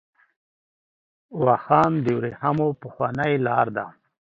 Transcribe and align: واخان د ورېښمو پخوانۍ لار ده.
واخان 1.45 1.91
د 2.03 2.07
ورېښمو 2.17 2.67
پخوانۍ 2.81 3.33
لار 3.45 3.67
ده. 3.77 3.85